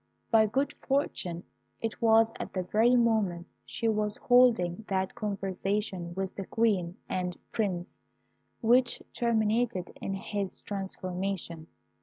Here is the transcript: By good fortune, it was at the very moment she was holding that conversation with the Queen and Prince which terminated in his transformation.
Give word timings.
By 0.31 0.47
good 0.47 0.73
fortune, 0.87 1.43
it 1.79 2.01
was 2.01 2.33
at 2.39 2.53
the 2.53 2.63
very 2.63 2.95
moment 2.95 3.45
she 3.67 3.87
was 3.87 4.17
holding 4.17 4.83
that 4.87 5.13
conversation 5.13 6.15
with 6.15 6.33
the 6.33 6.47
Queen 6.47 6.97
and 7.07 7.37
Prince 7.51 7.95
which 8.61 9.03
terminated 9.13 9.95
in 10.01 10.15
his 10.15 10.59
transformation. 10.61 11.67